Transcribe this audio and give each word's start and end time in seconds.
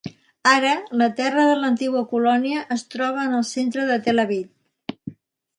Ara, 0.51 0.71
la 1.01 1.09
terra 1.19 1.43
de 1.49 1.59
l'antiga 1.59 2.01
colònia 2.15 2.65
es 2.77 2.87
troba 2.97 3.29
en 3.29 3.39
el 3.41 3.47
centre 3.53 3.89
de 3.91 4.03
Tel 4.09 4.25
Aviv. 4.29 5.07